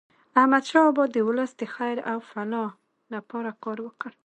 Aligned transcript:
احمدشاه 0.39 0.85
بابا 0.87 1.03
د 1.13 1.17
ولس 1.27 1.51
د 1.57 1.63
خیر 1.75 1.97
او 2.11 2.17
فلاح 2.29 2.71
لپاره 3.13 3.49
کار 3.63 3.77
وکړ. 3.83 4.11